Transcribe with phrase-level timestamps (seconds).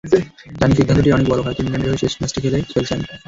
[0.53, 3.05] জানি, সিদ্ধান্তটি অনেক বড়, হয়তো ইংল্যান্ডের হয়ে শেষ ম্যাচটি খেলে ফেলেছি আমি।